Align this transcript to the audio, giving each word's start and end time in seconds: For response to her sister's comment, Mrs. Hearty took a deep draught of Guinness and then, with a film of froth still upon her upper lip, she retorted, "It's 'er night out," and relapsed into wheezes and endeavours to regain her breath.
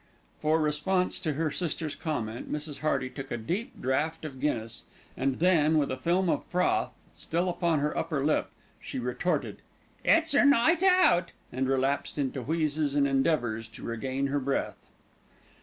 For 0.39 0.59
response 0.59 1.19
to 1.19 1.33
her 1.33 1.51
sister's 1.51 1.93
comment, 1.93 2.51
Mrs. 2.51 2.79
Hearty 2.79 3.07
took 3.07 3.29
a 3.29 3.37
deep 3.37 3.79
draught 3.79 4.25
of 4.25 4.39
Guinness 4.39 4.85
and 5.15 5.37
then, 5.37 5.77
with 5.77 5.91
a 5.91 5.95
film 5.95 6.27
of 6.27 6.43
froth 6.43 6.91
still 7.13 7.47
upon 7.47 7.77
her 7.81 7.95
upper 7.95 8.25
lip, 8.25 8.49
she 8.79 8.97
retorted, 8.97 9.61
"It's 10.03 10.33
'er 10.33 10.43
night 10.43 10.81
out," 10.81 11.33
and 11.51 11.69
relapsed 11.69 12.17
into 12.17 12.41
wheezes 12.41 12.95
and 12.95 13.07
endeavours 13.07 13.67
to 13.67 13.83
regain 13.83 14.25
her 14.25 14.39
breath. 14.39 14.89